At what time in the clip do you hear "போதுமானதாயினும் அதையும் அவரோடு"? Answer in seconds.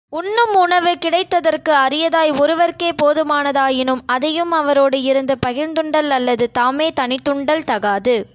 3.03-5.01